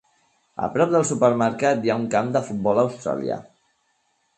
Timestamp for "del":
0.95-1.05